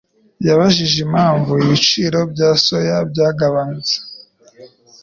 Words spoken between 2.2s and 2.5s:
bya